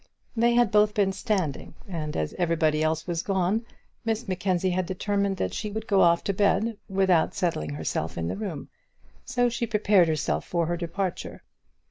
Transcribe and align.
They 0.35 0.55
had 0.55 0.71
both 0.71 0.95
been 0.95 1.11
standing; 1.11 1.75
and 1.87 2.17
as 2.17 2.33
everybody 2.39 2.81
else 2.81 3.05
was 3.05 3.21
gone 3.21 3.63
Miss 4.03 4.27
Mackenzie 4.27 4.71
had 4.71 4.87
determined 4.87 5.37
that 5.37 5.53
she 5.53 5.69
would 5.69 5.85
go 5.85 6.01
off 6.01 6.23
to 6.23 6.33
bed 6.33 6.75
without 6.89 7.35
settling 7.35 7.73
herself 7.75 8.17
in 8.17 8.27
the 8.27 8.35
room. 8.35 8.69
So 9.25 9.47
she 9.47 9.67
prepared 9.67 10.07
herself 10.07 10.43
for 10.43 10.65
her 10.65 10.75
departure. 10.75 11.43